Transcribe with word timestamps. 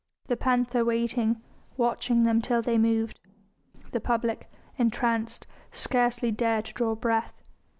The 0.29 0.35
panther 0.35 0.83
waiting, 0.83 1.43
watched 1.77 2.09
them 2.09 2.41
till 2.41 2.63
they 2.63 2.79
moved. 2.79 3.19
The 3.91 3.99
public, 3.99 4.49
entranced, 4.79 5.45
scarcely 5.71 6.31
dared 6.31 6.65
to 6.65 6.73
draw 6.73 6.95
breath. 6.95 7.43